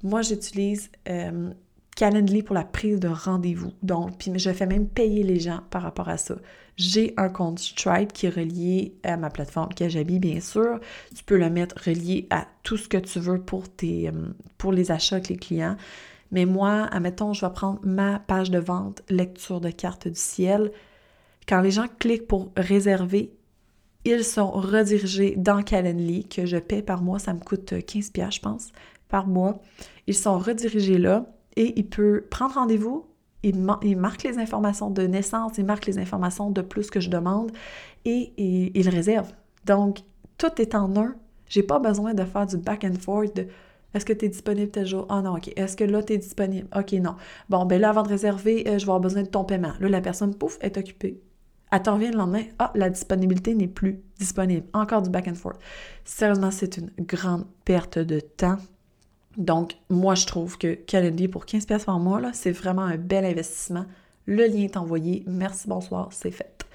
[0.03, 1.49] Moi, j'utilise euh,
[1.95, 3.71] Calendly pour la prise de rendez-vous.
[3.81, 6.35] Donc, puis je fais même payer les gens par rapport à ça.
[6.75, 10.79] J'ai un compte Stripe qui est relié à ma plateforme Kajabi, bien sûr.
[11.15, 14.11] Tu peux le mettre relié à tout ce que tu veux pour, tes, euh,
[14.59, 15.75] pour les achats avec les clients.
[16.31, 20.71] Mais moi, admettons, je vais prendre ma page de vente, lecture de carte du ciel.
[21.47, 23.33] Quand les gens cliquent pour réserver,
[24.05, 27.19] ils sont redirigés dans Calendly, que je paie par mois.
[27.19, 28.71] Ça me coûte 15 je pense,
[29.09, 29.61] par mois.
[30.07, 33.05] Ils sont redirigés là et il peut prendre rendez-vous.
[33.43, 33.55] Il,
[33.97, 37.51] marque les informations de naissance, il marque les informations de plus que je demande
[38.03, 39.31] et, et il réserve.
[39.65, 39.99] Donc,
[40.37, 41.15] tout est en un.
[41.47, 43.39] J'ai pas besoin de faire du back and forth,
[43.93, 45.05] est-ce que tu es disponible tel jour?
[45.09, 45.51] Ah non, OK.
[45.55, 46.67] Est-ce que là, tu es disponible?
[46.75, 47.15] OK, non.
[47.49, 49.73] Bon, ben là, avant de réserver, euh, je vais avoir besoin de ton paiement.
[49.79, 51.21] Là, la personne, pouf, est occupée.
[51.71, 52.43] Elle t'en revient le lendemain.
[52.59, 54.65] Ah, la disponibilité n'est plus disponible.
[54.73, 55.59] Encore du back and forth.
[56.05, 58.57] Sérieusement, c'est une grande perte de temps.
[59.37, 63.85] Donc, moi, je trouve que Calendly pour 15$ par mois, c'est vraiment un bel investissement.
[64.25, 65.23] Le lien est envoyé.
[65.27, 66.65] Merci, bonsoir, c'est fait.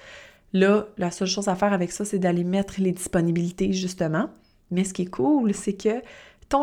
[0.53, 4.29] Là, la seule chose à faire avec ça, c'est d'aller mettre les disponibilités, justement.
[4.71, 6.01] Mais ce qui est cool, c'est que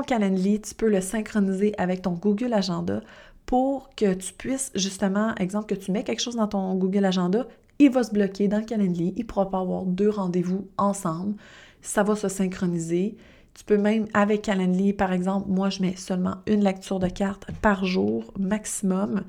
[0.07, 3.01] Calendly, tu peux le synchroniser avec ton Google Agenda
[3.45, 7.47] pour que tu puisses justement, exemple, que tu mets quelque chose dans ton Google Agenda,
[7.81, 11.35] il va se bloquer dans le Calendly, il ne pourra pas avoir deux rendez-vous ensemble,
[11.83, 13.17] ça va se synchroniser.
[13.55, 17.47] Tu peux même, avec Calendly, par exemple, moi, je mets seulement une lecture de carte
[17.61, 19.25] par jour maximum.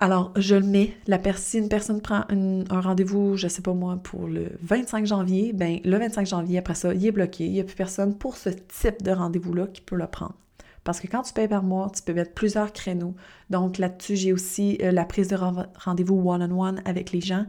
[0.00, 0.94] Alors, je le mets.
[1.08, 5.52] La si une personne prend un rendez-vous, je sais pas moi, pour le 25 janvier,
[5.52, 7.46] ben le 25 janvier, après ça, il est bloqué.
[7.46, 10.36] Il n'y a plus personne pour ce type de rendez-vous-là qui peut le prendre.
[10.84, 13.16] Parce que quand tu payes par mois, tu peux mettre plusieurs créneaux.
[13.50, 17.46] Donc là-dessus, j'ai aussi euh, la prise de rendez-vous one-on-one avec les gens.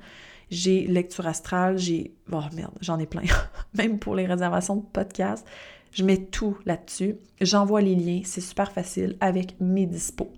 [0.49, 2.15] J'ai lecture astrale, j'ai...
[2.31, 3.21] Oh merde, j'en ai plein.
[3.75, 5.45] Même pour les réservations de podcast,
[5.91, 7.15] je mets tout là-dessus.
[7.41, 10.31] J'envoie les liens, c'est super facile avec mes dispos.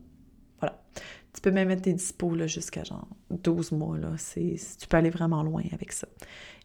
[1.34, 3.98] Tu peux même mettre tes dispos jusqu'à genre 12 mois.
[3.98, 4.12] Là.
[4.36, 6.08] tu peux aller vraiment loin avec ça.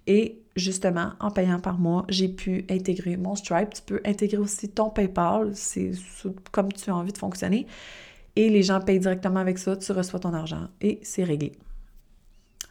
[0.07, 3.75] Et justement, en payant par mois, j'ai pu intégrer mon Stripe.
[3.75, 5.93] Tu peux intégrer aussi ton PayPal, c'est
[6.53, 7.67] comme tu as envie de fonctionner.
[8.37, 11.53] Et les gens payent directement avec ça, tu reçois ton argent et c'est réglé.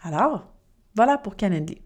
[0.04, 0.48] Alors,
[0.96, 1.82] voilà pour Calendly.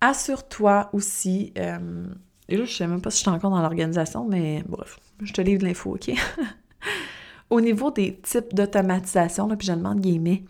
[0.00, 2.06] Assure-toi aussi, euh,
[2.48, 5.32] et là je sais même pas si je suis encore dans l'organisation, mais bref, je
[5.32, 6.12] te livre l'info, ok?
[7.50, 10.42] Au niveau des types d'automatisation, puis je demande guillemets,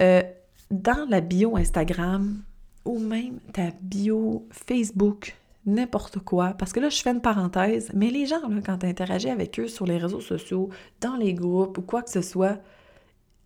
[0.00, 0.22] euh,
[0.70, 2.42] dans la bio Instagram
[2.84, 8.10] ou même ta bio Facebook, n'importe quoi, parce que là, je fais une parenthèse, mais
[8.10, 11.82] les gens, quand tu interagis avec eux sur les réseaux sociaux, dans les groupes ou
[11.82, 12.58] quoi que ce soit,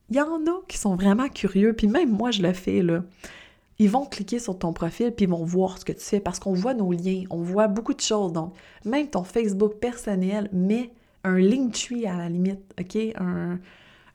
[0.08, 3.02] il y en a qui sont vraiment curieux, puis même moi, je le fais, là.
[3.78, 6.38] ils vont cliquer sur ton profil puis ils vont voir ce que tu fais parce
[6.38, 8.32] qu'on voit nos liens, on voit beaucoup de choses.
[8.32, 8.54] Donc,
[8.84, 10.92] même ton Facebook personnel met
[11.26, 12.96] un Linktree à la limite, OK?
[13.16, 13.58] Un,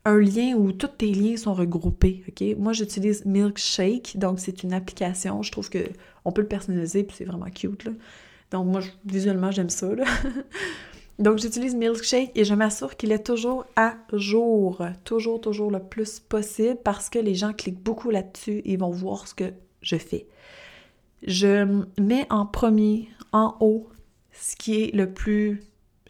[0.05, 2.57] lien où tous tes liens sont regroupés, OK?
[2.57, 5.43] Moi, j'utilise Milkshake, donc c'est une application.
[5.43, 5.83] Je trouve que
[6.25, 7.91] on peut le personnaliser puis c'est vraiment cute, là.
[8.49, 9.87] Donc, moi, visuellement, j'aime ça.
[11.19, 14.81] Donc, j'utilise Milkshake et je m'assure qu'il est toujours à jour.
[15.05, 19.27] Toujours, toujours le plus possible parce que les gens cliquent beaucoup là-dessus et vont voir
[19.27, 20.25] ce que je fais.
[21.21, 23.87] Je mets en premier, en haut,
[24.33, 25.61] ce qui est le plus.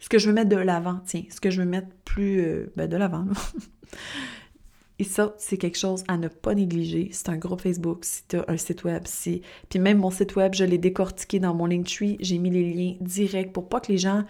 [0.02, 2.40] Ce que je veux mettre de l'avant, tiens, ce que je veux mettre plus.
[2.40, 3.24] Euh, ben, de l'avant,
[4.98, 7.08] Et ça, c'est quelque chose à ne pas négliger.
[7.12, 9.42] C'est un groupe Facebook, si tu as un site web, si...
[9.68, 12.96] Puis même mon site web, je l'ai décortiqué dans mon Linktree, j'ai mis les liens
[13.00, 14.24] directs pour pas que les gens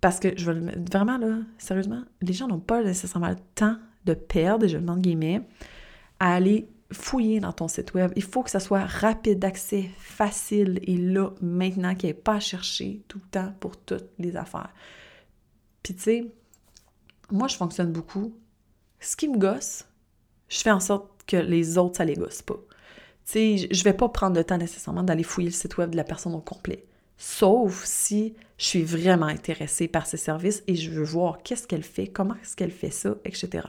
[0.00, 4.14] parce que je veux vraiment là, sérieusement, les gens n'ont pas nécessairement le temps de
[4.14, 5.42] perdre, je demande guillemets,
[6.20, 8.12] à aller fouiller dans ton site web.
[8.16, 12.34] Il faut que ça soit rapide d'accès, facile et là, maintenant, qu'il n'y ait pas
[12.34, 14.72] à chercher tout le temps pour toutes les affaires.
[15.82, 16.32] Puis tu sais,
[17.30, 18.34] moi, je fonctionne beaucoup.
[19.00, 19.84] Ce qui me gosse,
[20.48, 22.58] je fais en sorte que les autres, ça les gosse pas.
[23.26, 25.96] Tu sais, je vais pas prendre le temps nécessairement d'aller fouiller le site web de
[25.96, 26.86] la personne au complet
[27.18, 31.82] sauf si je suis vraiment intéressée par ses services et je veux voir qu'est-ce qu'elle
[31.82, 33.66] fait, comment est-ce qu'elle fait ça, etc.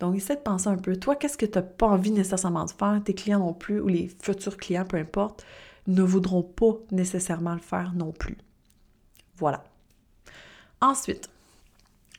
[0.00, 2.70] Donc, essaie de penser un peu, toi, qu'est-ce que tu n'as pas envie nécessairement de
[2.70, 5.44] faire, tes clients non plus, ou les futurs clients, peu importe,
[5.86, 8.36] ne voudront pas nécessairement le faire non plus.
[9.36, 9.64] Voilà.
[10.80, 11.30] Ensuite,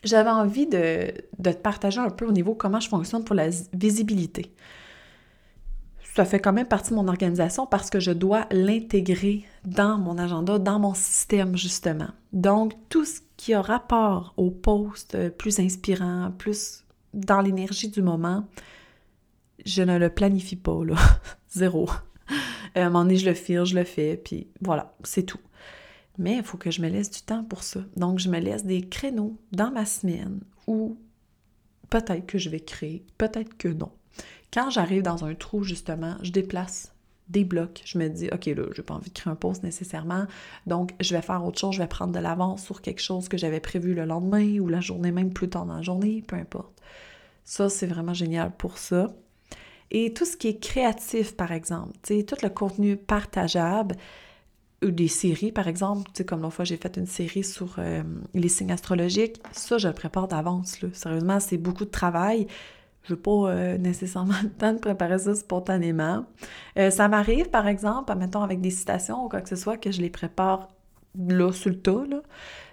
[0.04, 1.13] j'avais envie de,
[1.44, 4.54] te partager un peu au niveau comment je fonctionne pour la visibilité
[6.18, 10.18] ça fait quand même partie de mon organisation parce que je dois l'intégrer dans mon
[10.18, 12.08] agenda, dans mon système justement.
[12.34, 16.84] Donc, tout ce qui a rapport au poste euh, plus inspirant, plus
[17.17, 18.47] dans l'énergie du moment,
[19.65, 20.95] je ne le planifie pas, là.
[21.49, 21.89] Zéro.
[22.77, 25.39] Euh, à un moment donné, je le file, je le fais, puis voilà, c'est tout.
[26.17, 27.82] Mais il faut que je me laisse du temps pour ça.
[27.95, 30.97] Donc, je me laisse des créneaux dans ma semaine où
[31.89, 33.91] peut-être que je vais créer, peut-être que non.
[34.53, 36.93] Quand j'arrive dans un trou, justement, je déplace
[37.30, 37.82] des blocs.
[37.86, 40.25] Je me dis, OK, là, j'ai pas envie de créer un post nécessairement,
[40.65, 43.38] donc je vais faire autre chose, je vais prendre de l'avance sur quelque chose que
[43.38, 46.82] j'avais prévu le lendemain ou la journée même plus tard dans la journée, peu importe.
[47.47, 49.13] Ça, c'est vraiment génial pour ça.
[49.89, 53.95] Et tout ce qui est créatif, par exemple, tout le contenu partageable,
[54.83, 58.49] ou des séries, par exemple, comme l'autre fois, j'ai fait une série sur euh, les
[58.49, 60.77] signes astrologiques, ça, je le prépare d'avance.
[60.91, 62.47] Sérieusement, c'est beaucoup de travail.
[63.03, 66.25] Je n'ai pas euh, nécessairement le temps de préparer ça spontanément.
[66.77, 69.89] Euh, ça m'arrive, par exemple, mettons avec des citations ou quoi que ce soit, que
[69.89, 70.67] je les prépare
[71.17, 72.21] là, sur le tas, là.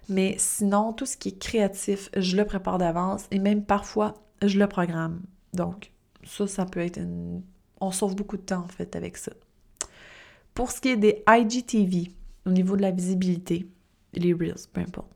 [0.08, 4.58] Mais sinon, tout ce qui est créatif, je le prépare d'avance et même parfois, je
[4.58, 5.22] le programme.
[5.52, 5.92] Donc,
[6.24, 7.42] ça, ça peut être une...
[7.80, 9.32] On sauve beaucoup de temps, en fait, avec ça.
[10.54, 12.12] Pour ce qui est des IGTV,
[12.46, 13.66] au niveau de la visibilité,
[14.12, 15.10] les Reels, peu importe,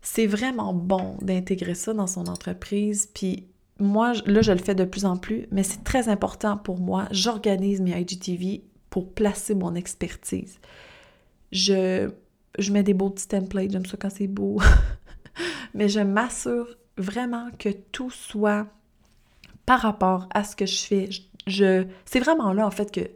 [0.00, 3.48] c'est vraiment bon d'intégrer ça dans son entreprise, puis
[3.80, 7.06] moi, là, je le fais de plus en plus, mais c'est très important pour moi.
[7.10, 10.58] J'organise mes IGTV pour placer mon expertise.
[11.52, 12.10] Je,
[12.58, 14.60] je mets des beaux petits templates, j'aime ça quand c'est beau.
[15.74, 18.66] mais je m'assure vraiment que tout soit
[19.66, 21.08] par rapport à ce que je fais.
[21.46, 23.08] Je, c'est vraiment là, en fait, que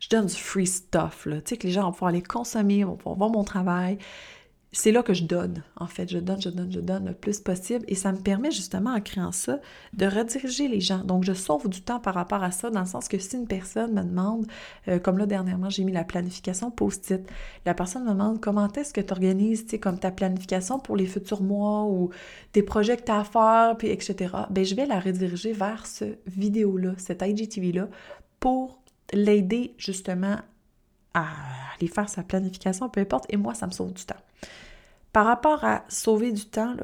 [0.00, 1.40] je donne du free stuff, là.
[1.40, 3.98] Tu sais, que les gens vont pouvoir aller consommer, vont pouvoir voir mon travail
[4.76, 6.06] c'est là que je donne, en fait.
[6.10, 7.82] Je donne, je donne, je donne le plus possible.
[7.88, 9.58] Et ça me permet justement, en créant ça,
[9.94, 10.98] de rediriger les gens.
[10.98, 13.46] Donc, je sauve du temps par rapport à ça, dans le sens que si une
[13.46, 14.46] personne me demande,
[14.88, 17.26] euh, comme là dernièrement, j'ai mis la planification post-it,
[17.64, 20.94] la personne me demande comment est-ce que tu organises, tu sais, comme ta planification pour
[20.94, 22.10] les futurs mois ou
[22.52, 24.34] des projets que tu as à faire, puis etc.
[24.50, 27.88] Bien, je vais la rediriger vers ce vidéo-là, cet IGTV-là,
[28.40, 28.82] pour
[29.14, 30.36] l'aider justement
[31.14, 31.24] à
[31.78, 34.16] aller faire sa planification, peu importe, et moi, ça me sauve du temps.
[35.16, 36.76] Par rapport à sauver du temps,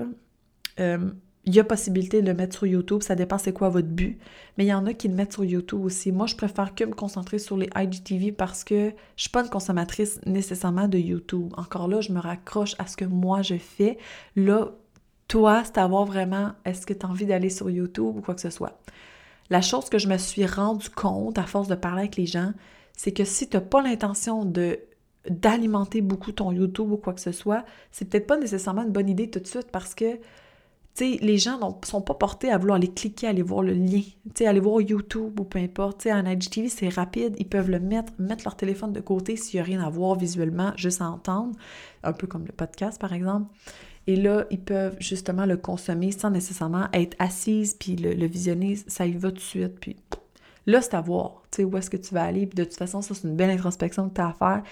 [0.81, 1.11] euh,
[1.45, 4.19] il y a possibilité de le mettre sur YouTube, ça dépend c'est quoi votre but,
[4.57, 6.13] mais il y en a qui le mettent sur YouTube aussi.
[6.13, 9.51] Moi, je préfère que me concentrer sur les IGTV parce que je suis pas une
[9.51, 11.53] consommatrice nécessairement de YouTube.
[11.59, 13.99] Encore là, je me raccroche à ce que moi je fais.
[14.35, 14.71] Là,
[15.29, 18.41] toi, c'est à vraiment est-ce que tu as envie d'aller sur YouTube ou quoi que
[18.41, 18.81] ce soit.
[19.51, 22.55] La chose que je me suis rendu compte à force de parler avec les gens,
[22.97, 24.79] c'est que si tu n'as pas l'intention de
[25.29, 29.09] d'alimenter beaucoup ton YouTube ou quoi que ce soit, c'est peut-être pas nécessairement une bonne
[29.09, 30.19] idée tout de suite parce que
[31.01, 34.03] les gens ne sont pas portés à vouloir aller cliquer, aller voir le lien,
[34.41, 35.99] aller voir YouTube ou peu importe.
[35.99, 39.37] Tu sais, en IGTV, c'est rapide, ils peuvent le mettre, mettre leur téléphone de côté
[39.37, 41.57] s'il n'y a rien à voir visuellement, juste à entendre,
[42.03, 43.47] un peu comme le podcast par exemple.
[44.07, 48.77] Et là, ils peuvent justement le consommer sans nécessairement être assises puis le, le visionner,
[48.89, 49.97] ça y va tout de suite, puis
[50.67, 52.47] Là, c'est à voir, tu sais, où est-ce que tu vas aller.
[52.47, 54.63] Puis de toute façon, ça, c'est une belle introspection que tu as à faire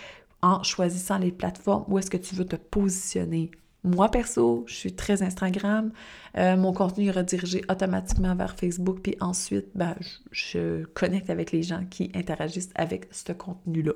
[0.43, 3.51] en choisissant les plateformes où est-ce que tu veux te positionner.
[3.83, 5.91] Moi, perso, je suis très Instagram.
[6.37, 9.01] Euh, mon contenu est redirigé automatiquement vers Facebook.
[9.03, 9.95] Puis ensuite, ben,
[10.31, 13.93] je, connecte avec les gens qui interagissent avec ce contenu-là.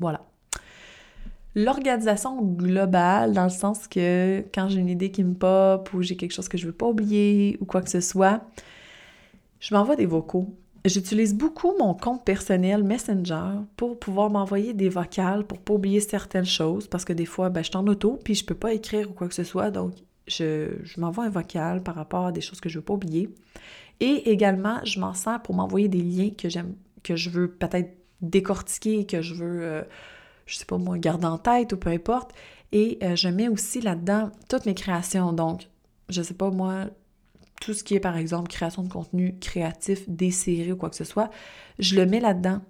[0.00, 0.24] Voilà.
[1.54, 6.16] L'organisation globale, dans le sens que quand j'ai une idée qui me pop ou j'ai
[6.16, 8.42] quelque chose que je veux pas oublier ou quoi que ce soit,
[9.60, 10.56] je m'envoie des vocaux
[10.86, 16.44] J'utilise beaucoup mon compte personnel Messenger pour pouvoir m'envoyer des vocales pour pas oublier certaines
[16.44, 19.10] choses parce que des fois, ben, je suis en auto puis je peux pas écrire
[19.10, 19.70] ou quoi que ce soit.
[19.70, 19.94] Donc,
[20.26, 20.68] je,
[20.98, 23.30] m'envoie un vocal par rapport à des choses que je veux pas oublier.
[24.00, 27.96] Et également, je m'en sers pour m'envoyer des liens que j'aime, que je veux peut-être
[28.20, 29.82] décortiquer, que je veux, euh,
[30.44, 32.32] je sais pas moi, garder en tête ou peu importe.
[32.72, 35.32] Et euh, je mets aussi là-dedans toutes mes créations.
[35.32, 35.68] Donc,
[36.10, 36.90] je sais pas moi,
[37.60, 40.96] tout ce qui est, par exemple, création de contenu créatif, des séries ou quoi que
[40.96, 41.30] ce soit,
[41.78, 42.60] je le mets là-dedans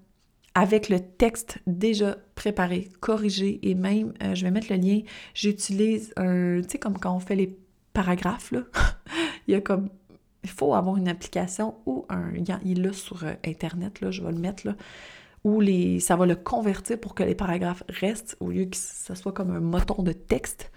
[0.55, 5.01] avec le texte déjà préparé, corrigé et même, euh, je vais mettre le lien,
[5.35, 7.59] j'utilise un, tu sais, comme quand on fait les
[7.92, 8.61] paragraphes, là,
[9.49, 9.88] il y a comme,
[10.44, 12.33] il faut avoir une application ou un,
[12.64, 14.77] il est sur euh, Internet, là, je vais le mettre, là,
[15.42, 19.14] où les, ça va le convertir pour que les paragraphes restent au lieu que ça
[19.14, 20.70] soit comme un moton de texte.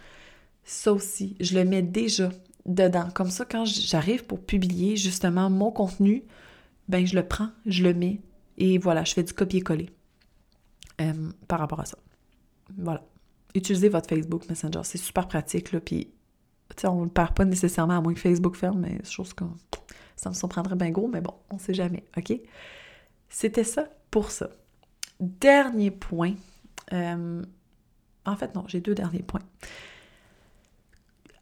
[0.63, 2.30] Ça aussi, je le mets déjà
[2.67, 3.10] dedans.
[3.13, 6.23] Comme ça, quand j'arrive pour publier justement mon contenu,
[6.88, 8.21] ben je le prends, je le mets
[8.58, 9.89] et voilà, je fais du copier-coller
[11.01, 11.97] euh, par rapport à ça.
[12.77, 13.03] Voilà.
[13.56, 16.10] Utilisez votre Facebook Messenger, c'est super pratique, là, puis
[16.84, 19.45] on ne le perd pas nécessairement à moins que Facebook ferme, mais c'est chose que
[20.15, 22.34] ça me surprendrait bien gros, mais bon, on ne sait jamais, OK?
[23.30, 24.49] C'était ça pour ça.
[25.19, 26.36] Dernier point.
[26.93, 27.41] Euh,
[28.25, 29.41] en fait, non, j'ai deux derniers points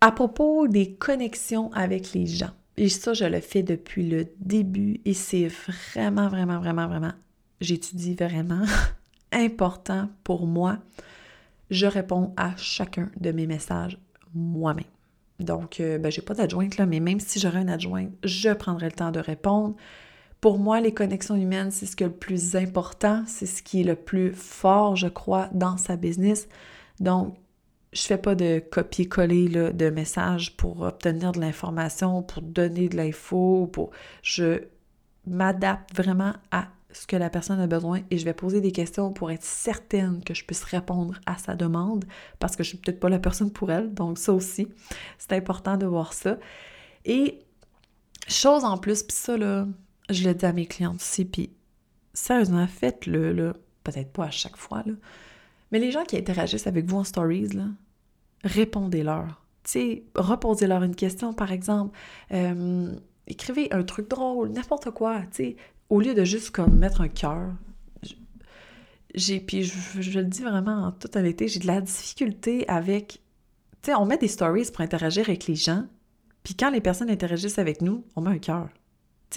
[0.05, 2.51] à propos des connexions avec les gens.
[2.77, 7.13] Et ça, je le fais depuis le début et c'est vraiment, vraiment, vraiment, vraiment,
[7.59, 8.61] j'étudie vraiment
[9.31, 10.77] important pour moi.
[11.71, 13.97] Je réponds à chacun de mes messages
[14.35, 14.85] moi-même.
[15.39, 18.85] Donc, euh, ben, j'ai pas d'adjointe là, mais même si j'aurais une adjointe, je prendrai
[18.85, 19.75] le temps de répondre.
[20.39, 23.81] Pour moi, les connexions humaines, c'est ce qui est le plus important, c'est ce qui
[23.81, 26.47] est le plus fort, je crois, dans sa business.
[26.99, 27.35] Donc,
[27.95, 33.69] je fais pas de copier-coller de messages pour obtenir de l'information, pour donner de l'info,
[33.71, 34.63] pour je
[35.25, 39.13] m'adapte vraiment à ce que la personne a besoin et je vais poser des questions
[39.13, 42.05] pour être certaine que je puisse répondre à sa demande
[42.39, 43.93] parce que je suis peut-être pas la personne pour elle.
[43.93, 44.67] Donc ça aussi,
[45.17, 46.37] c'est important de voir ça.
[47.05, 47.39] Et
[48.27, 49.67] chose en plus, puis ça là,
[50.09, 51.49] je le dis à mes clientes aussi, puis
[52.13, 53.53] sérieusement, faites-le là,
[53.83, 54.93] peut-être pas à chaque fois là,
[55.71, 57.65] mais les gens qui interagissent avec vous en stories là,
[58.45, 59.41] répondez-leur.
[60.15, 61.97] Reposez-leur une question, par exemple.
[62.31, 62.95] Euh,
[63.27, 65.55] écrivez un truc drôle, n'importe quoi, tu sais,
[65.89, 67.51] au lieu de juste comme mettre un cœur.
[69.15, 73.21] J'ai, puis je, le dis vraiment en toute honnêteté, j'ai de la difficulté avec...
[73.81, 75.85] Tu sais, on met des stories pour interagir avec les gens,
[76.43, 78.69] puis quand les personnes interagissent avec nous, on met un cœur.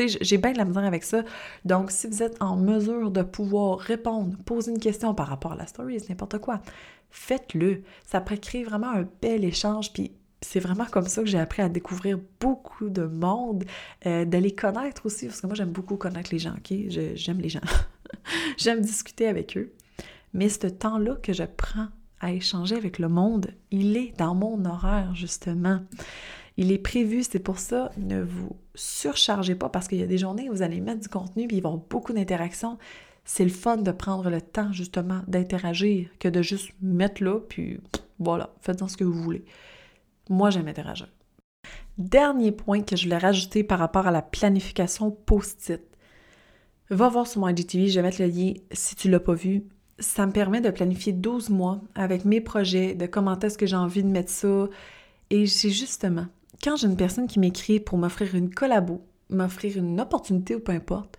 [0.07, 1.23] J'ai bien de la misère avec ça.
[1.65, 5.57] Donc, si vous êtes en mesure de pouvoir répondre, poser une question par rapport à
[5.57, 6.61] la story, n'importe quoi,
[7.11, 7.83] faites-le.
[8.07, 11.63] Ça peut créer vraiment un bel échange, puis c'est vraiment comme ça que j'ai appris
[11.63, 13.65] à découvrir beaucoup de monde,
[14.07, 16.77] euh, de les connaître aussi, parce que moi j'aime beaucoup connaître les gens, ok?
[17.15, 17.61] J'aime les gens.
[18.57, 19.73] j'aime discuter avec eux.
[20.33, 21.89] Mais ce temps-là que je prends
[22.21, 25.81] à échanger avec le monde, il est dans mon horaire, justement.
[26.59, 30.19] Il est prévu, c'est pour ça, ne vous surchargez pas parce qu'il y a des
[30.19, 32.77] journées où vous allez mettre du contenu puis il va y avoir beaucoup d'interactions
[33.29, 37.79] c'est le fun de prendre le temps justement d'interagir que de juste mettre là, puis
[38.19, 39.45] voilà, faites-en ce que vous voulez.
[40.31, 41.09] Moi, j'aime interagir.
[41.99, 45.83] Dernier point que je voulais rajouter par rapport à la planification post-it.
[46.89, 49.65] Va voir sur mon IGTV, je vais mettre le lien si tu l'as pas vu.
[49.99, 53.77] Ça me permet de planifier 12 mois avec mes projets, de comment est-ce que j'ai
[53.77, 54.69] envie de mettre ça.
[55.29, 56.29] Et c'est justement,
[56.63, 60.73] quand j'ai une personne qui m'écrit pour m'offrir une collabo, m'offrir une opportunité ou peu
[60.73, 61.19] importe,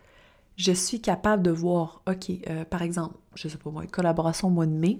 [0.57, 4.49] je suis capable de voir, OK, euh, par exemple, je sais pas moi, une collaboration
[4.49, 4.99] au mois de mai,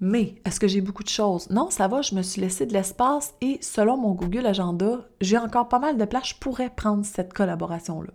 [0.00, 1.50] mais est-ce que j'ai beaucoup de choses?
[1.50, 5.36] Non, ça va, je me suis laissé de l'espace et selon mon Google Agenda, j'ai
[5.36, 8.12] encore pas mal de place, je pourrais prendre cette collaboration-là.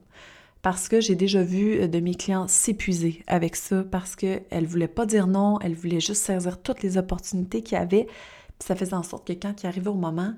[0.62, 4.66] Parce que j'ai déjà vu euh, de mes clients s'épuiser avec ça, parce qu'elles ne
[4.66, 8.05] voulaient pas dire non, elles voulaient juste saisir toutes les opportunités qu'il y avait.
[8.05, 10.34] Puis ça faisait en sorte que quand il arrivait au moment,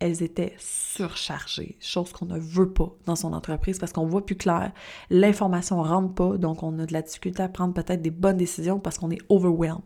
[0.00, 4.36] elles étaient surchargées, chose qu'on ne veut pas dans son entreprise parce qu'on voit plus
[4.36, 4.72] clair,
[5.10, 8.78] l'information rentre pas, donc on a de la difficulté à prendre peut-être des bonnes décisions
[8.78, 9.82] parce qu'on est overwhelmed.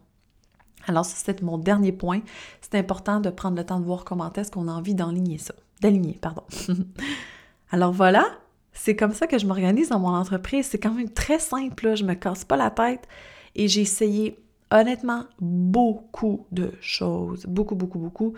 [0.87, 2.21] Alors ça, c'était mon dernier point.
[2.61, 5.55] C'est important de prendre le temps de voir comment est-ce qu'on a envie d'enligner ça.
[5.81, 6.43] D'aligner, pardon.
[7.71, 8.27] Alors voilà,
[8.73, 10.67] C'est comme ça que je m'organise dans mon entreprise.
[10.67, 11.95] C'est quand même très simple, là.
[11.95, 13.07] je me casse pas la tête.
[13.55, 14.39] Et j'ai essayé
[14.71, 18.33] honnêtement beaucoup de choses, beaucoup, beaucoup, beaucoup,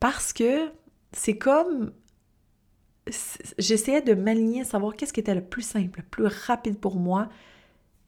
[0.00, 0.70] parce que
[1.12, 1.92] c'est comme
[3.58, 6.96] j'essayais de m'aligner à savoir qu'est-ce qui était le plus simple, le plus rapide pour
[6.96, 7.28] moi.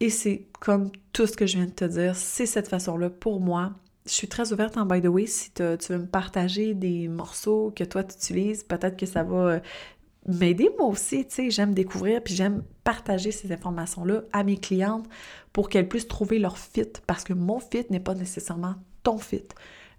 [0.00, 3.40] Et c'est comme tout ce que je viens de te dire, c'est cette façon-là pour
[3.40, 3.72] moi.
[4.06, 5.26] Je suis très ouverte en by the way.
[5.26, 9.36] Si tu veux me partager des morceaux que toi tu utilises, peut-être que ça va
[9.36, 9.60] euh,
[10.26, 11.26] m'aider moi aussi.
[11.26, 15.06] Tu sais, j'aime découvrir puis j'aime partager ces informations-là à mes clientes
[15.52, 16.92] pour qu'elles puissent trouver leur fit.
[17.06, 19.44] Parce que mon fit n'est pas nécessairement ton fit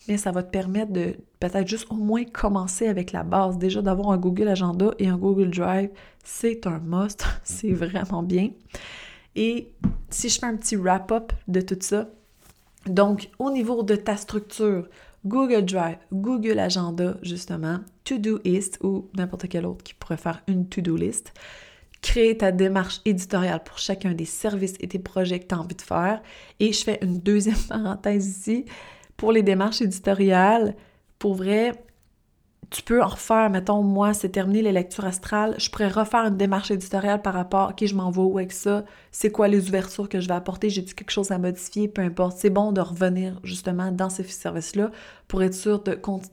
[0.07, 3.57] mais ça va te permettre de peut-être juste au moins commencer avec la base.
[3.57, 5.89] Déjà d'avoir un Google Agenda et un Google Drive,
[6.23, 8.49] c'est un must, c'est vraiment bien.
[9.35, 9.71] Et
[10.09, 12.09] si je fais un petit wrap-up de tout ça,
[12.85, 14.87] donc au niveau de ta structure,
[15.25, 20.95] Google Drive, Google Agenda, justement, To-Do-List ou n'importe quel autre qui pourrait faire une To-Do
[20.95, 21.31] List.
[22.01, 25.75] Créer ta démarche éditoriale pour chacun des services et des projets que tu as envie
[25.75, 26.23] de faire.
[26.59, 28.65] Et je fais une deuxième parenthèse ici
[29.21, 30.75] pour les démarches éditoriales,
[31.19, 31.73] pour vrai,
[32.71, 36.37] tu peux en refaire, mettons, moi, c'est terminé les lectures astrales, je pourrais refaire une
[36.37, 40.19] démarche éditoriale par rapport, OK, je m'en où avec ça, c'est quoi les ouvertures que
[40.19, 42.39] je vais apporter, j'ai-tu quelque chose à modifier, peu importe.
[42.39, 44.89] C'est bon de revenir justement dans ces services-là
[45.27, 45.83] pour être sûr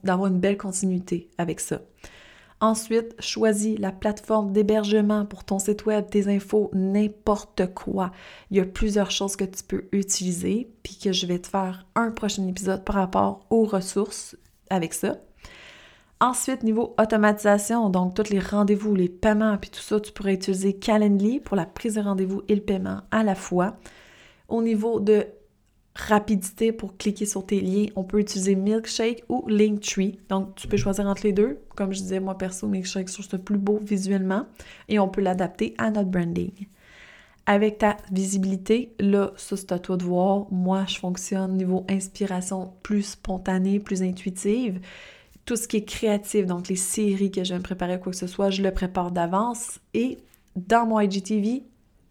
[0.03, 1.81] d'avoir une belle continuité avec ça.
[2.61, 8.11] Ensuite, choisis la plateforme d'hébergement pour ton site web, tes infos, n'importe quoi.
[8.51, 11.85] Il y a plusieurs choses que tu peux utiliser, puis que je vais te faire
[11.95, 14.35] un prochain épisode par rapport aux ressources
[14.69, 15.17] avec ça.
[16.21, 20.73] Ensuite, niveau automatisation, donc tous les rendez-vous, les paiements, puis tout ça, tu pourrais utiliser
[20.73, 23.77] Calendly pour la prise de rendez-vous et le paiement à la fois.
[24.49, 25.25] Au niveau de
[25.95, 30.19] rapidité pour cliquer sur tes liens, on peut utiliser Milkshake ou Linktree.
[30.29, 31.59] Donc, tu peux choisir entre les deux.
[31.75, 34.45] Comme je disais, moi perso, Milkshake, je trouve plus beau visuellement
[34.87, 36.51] et on peut l'adapter à notre branding.
[37.45, 40.45] Avec ta visibilité, là, ça c'est à toi de voir.
[40.51, 44.79] Moi, je fonctionne niveau inspiration plus spontanée, plus intuitive.
[45.45, 48.27] Tout ce qui est créatif, donc les séries que je me préparer quoi que ce
[48.27, 49.79] soit, je le prépare d'avance.
[49.95, 50.19] Et
[50.55, 51.63] dans mon IGTV,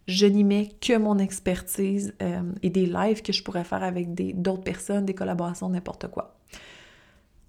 [0.08, 4.14] je n'y mets que mon expertise euh, et des lives que je pourrais faire avec
[4.40, 6.34] d'autres personnes, des collaborations, n'importe quoi.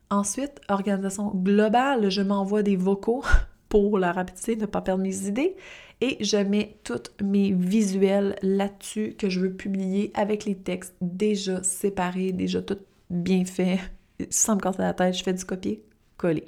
[0.09, 3.23] Ensuite, organisation globale, je m'envoie des vocaux
[3.69, 5.55] pour la rapidité, ne pas perdre mes idées.
[6.01, 11.63] Et je mets tous mes visuels là-dessus que je veux publier avec les textes déjà
[11.63, 12.79] séparés, déjà tout
[13.09, 13.79] bien fait,
[14.29, 16.45] sans me casser la tête, je fais du copier-coller.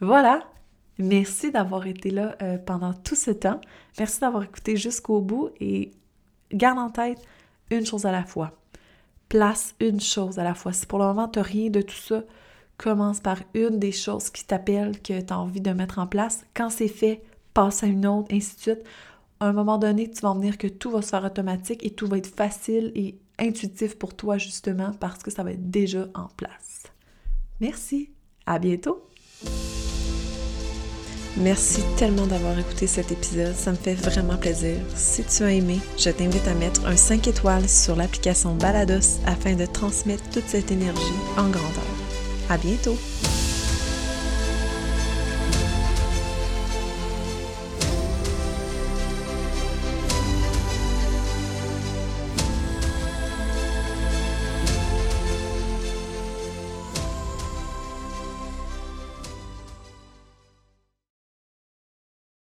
[0.00, 0.44] Voilà,
[1.00, 3.60] Merci d'avoir été là euh, pendant tout ce temps.
[3.98, 5.92] Merci d'avoir écouté jusqu'au bout et
[6.52, 7.18] garde en tête
[7.70, 8.52] une chose à la fois.
[9.30, 10.74] Place une chose à la fois.
[10.74, 12.22] Si pour le moment, tu n'as rien de tout ça,
[12.76, 16.44] commence par une des choses qui t'appellent, que tu as envie de mettre en place.
[16.54, 17.22] Quand c'est fait,
[17.54, 18.84] passe à une autre, ainsi de suite.
[19.38, 21.90] À un moment donné, tu vas en venir que tout va se faire automatique et
[21.90, 26.08] tout va être facile et intuitif pour toi, justement, parce que ça va être déjà
[26.14, 26.82] en place.
[27.58, 28.10] Merci.
[28.44, 29.06] À bientôt.
[31.36, 34.76] Merci tellement d'avoir écouté cet épisode, ça me fait vraiment plaisir.
[34.96, 39.54] Si tu as aimé, je t'invite à mettre un 5 étoiles sur l'application Balados afin
[39.54, 41.00] de transmettre toute cette énergie
[41.36, 41.84] en grandeur.
[42.48, 42.96] À bientôt!